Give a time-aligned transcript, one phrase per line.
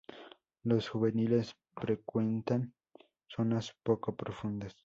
[0.63, 2.73] Los juveniles frecuentan
[3.27, 4.75] zonas poco profundas.